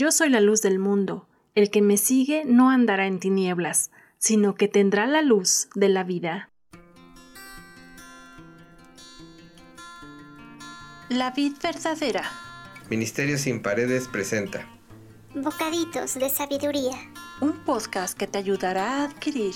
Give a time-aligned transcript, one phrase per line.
[0.00, 1.28] Yo soy la luz del mundo.
[1.54, 6.04] El que me sigue no andará en tinieblas, sino que tendrá la luz de la
[6.04, 6.48] vida.
[11.10, 12.22] La vid verdadera.
[12.88, 14.66] Ministerio sin paredes presenta.
[15.34, 16.96] Bocaditos de sabiduría.
[17.42, 19.54] Un podcast que te ayudará a adquirir.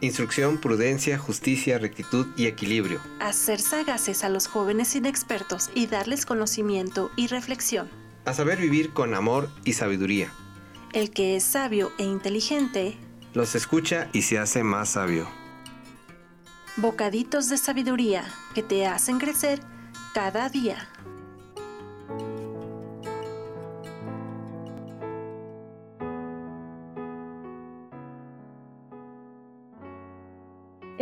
[0.00, 2.98] Instrucción, prudencia, justicia, rectitud y equilibrio.
[3.20, 8.01] A ser sagaces a los jóvenes inexpertos y darles conocimiento y reflexión.
[8.24, 10.32] A saber vivir con amor y sabiduría.
[10.92, 12.96] El que es sabio e inteligente
[13.34, 15.26] los escucha y se hace más sabio.
[16.76, 19.60] Bocaditos de sabiduría que te hacen crecer
[20.14, 20.88] cada día.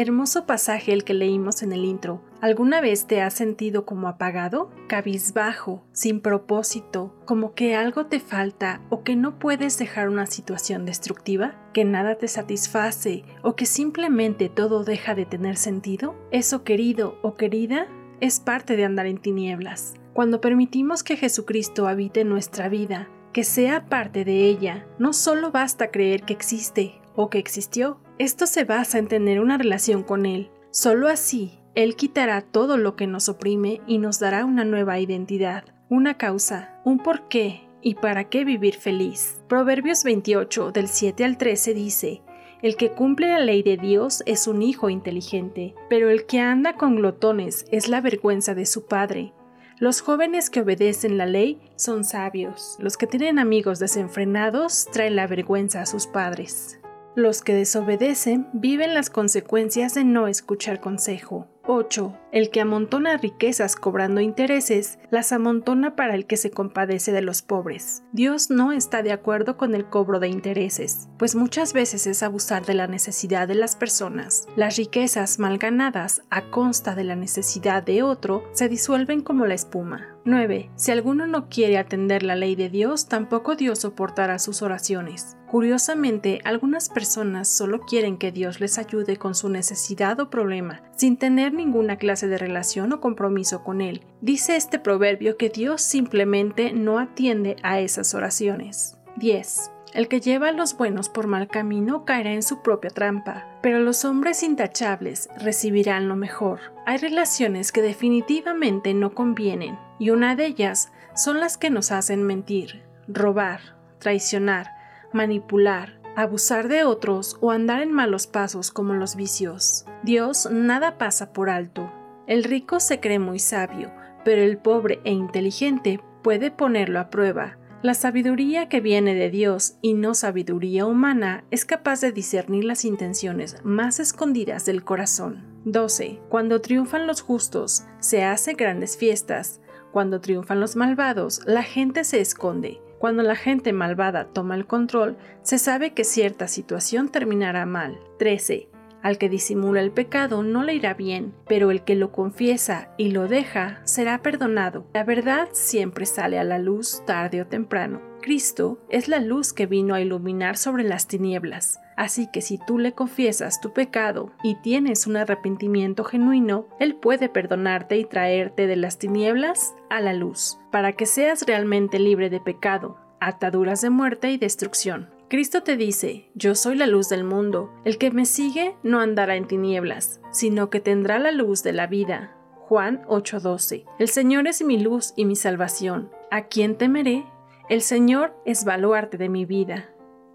[0.00, 2.22] Hermoso pasaje el que leímos en el intro.
[2.40, 8.80] ¿Alguna vez te has sentido como apagado, cabizbajo, sin propósito, como que algo te falta
[8.88, 11.54] o que no puedes dejar una situación destructiva?
[11.74, 16.16] ¿Que nada te satisface o que simplemente todo deja de tener sentido?
[16.30, 17.86] Eso querido o querida
[18.22, 19.96] es parte de andar en tinieblas.
[20.14, 25.90] Cuando permitimos que Jesucristo habite nuestra vida, que sea parte de ella, no solo basta
[25.90, 30.50] creer que existe o que existió, esto se basa en tener una relación con Él.
[30.70, 35.64] Solo así, Él quitará todo lo que nos oprime y nos dará una nueva identidad,
[35.88, 39.40] una causa, un porqué y para qué vivir feliz.
[39.48, 42.20] Proverbios 28 del 7 al 13 dice,
[42.60, 46.74] el que cumple la ley de Dios es un hijo inteligente, pero el que anda
[46.74, 49.32] con glotones es la vergüenza de su padre.
[49.78, 55.26] Los jóvenes que obedecen la ley son sabios, los que tienen amigos desenfrenados traen la
[55.26, 56.80] vergüenza a sus padres.
[57.20, 61.46] Los que desobedecen viven las consecuencias de no escuchar consejo.
[61.66, 62.16] 8.
[62.32, 67.42] El que amontona riquezas cobrando intereses, las amontona para el que se compadece de los
[67.42, 68.02] pobres.
[68.12, 72.64] Dios no está de acuerdo con el cobro de intereses, pues muchas veces es abusar
[72.64, 74.46] de la necesidad de las personas.
[74.56, 79.54] Las riquezas mal ganadas a consta de la necesidad de otro se disuelven como la
[79.54, 80.16] espuma.
[80.24, 80.70] 9.
[80.76, 85.36] Si alguno no quiere atender la ley de Dios, tampoco Dios soportará sus oraciones.
[85.46, 91.16] Curiosamente, algunas personas solo quieren que Dios les ayude con su necesidad o problema, sin
[91.16, 94.02] tener ninguna clase de relación o compromiso con Él.
[94.20, 98.96] Dice este proverbio que Dios simplemente no atiende a esas oraciones.
[99.16, 99.70] 10.
[99.92, 103.80] El que lleva a los buenos por mal camino caerá en su propia trampa, pero
[103.80, 106.60] los hombres intachables recibirán lo mejor.
[106.86, 112.24] Hay relaciones que definitivamente no convienen, y una de ellas son las que nos hacen
[112.24, 113.60] mentir, robar,
[114.00, 114.66] traicionar,
[115.12, 119.84] manipular, abusar de otros o andar en malos pasos como los vicios.
[120.02, 121.92] Dios nada pasa por alto.
[122.26, 123.92] El rico se cree muy sabio,
[124.24, 127.58] pero el pobre e inteligente puede ponerlo a prueba.
[127.82, 132.84] La sabiduría que viene de Dios y no sabiduría humana es capaz de discernir las
[132.84, 135.46] intenciones más escondidas del corazón.
[135.64, 136.20] 12.
[136.28, 139.60] Cuando triunfan los justos, se hace grandes fiestas.
[139.92, 142.80] Cuando triunfan los malvados, la gente se esconde.
[142.98, 147.98] Cuando la gente malvada toma el control, se sabe que cierta situación terminará mal.
[148.18, 148.68] 13.
[149.02, 153.10] Al que disimula el pecado no le irá bien, pero el que lo confiesa y
[153.10, 154.86] lo deja será perdonado.
[154.92, 158.09] La verdad siempre sale a la luz tarde o temprano.
[158.20, 161.80] Cristo es la luz que vino a iluminar sobre las tinieblas.
[161.96, 167.28] Así que si tú le confiesas tu pecado y tienes un arrepentimiento genuino, Él puede
[167.28, 172.40] perdonarte y traerte de las tinieblas a la luz, para que seas realmente libre de
[172.40, 175.10] pecado, ataduras de muerte y destrucción.
[175.28, 179.36] Cristo te dice, yo soy la luz del mundo, el que me sigue no andará
[179.36, 182.34] en tinieblas, sino que tendrá la luz de la vida.
[182.70, 183.84] Juan 8:12.
[183.98, 186.10] El Señor es mi luz y mi salvación.
[186.30, 187.24] ¿A quién temeré?
[187.70, 189.90] El Señor es baluarte de mi vida.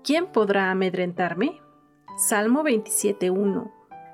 [0.06, 1.60] ¿quién podrá amedrentarme?
[2.16, 3.74] Salmo 27.1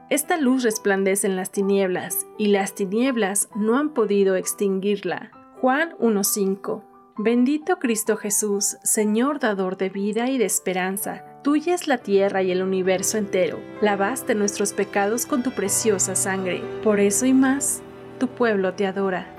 [0.09, 5.29] Esta luz resplandece en las tinieblas, y las tinieblas no han podido extinguirla.
[5.61, 6.83] Juan 1.5
[7.19, 12.49] Bendito Cristo Jesús, Señor dador de vida y de esperanza, tuya es la tierra y
[12.49, 13.59] el universo entero.
[13.81, 16.63] Lavaste nuestros pecados con tu preciosa sangre.
[16.83, 17.83] Por eso y más,
[18.17, 19.35] tu pueblo te adora.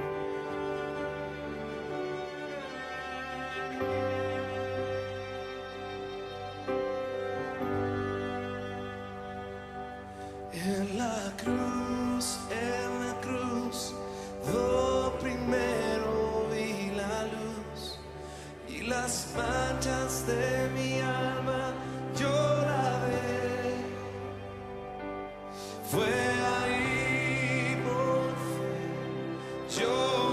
[10.54, 13.94] En la cruz, en la cruz,
[14.52, 17.98] lo primero vi la luz
[18.68, 21.72] y las manchas de mi alma
[23.06, 23.74] ve.
[25.90, 26.14] Fue
[26.60, 30.31] ahí por fe, yo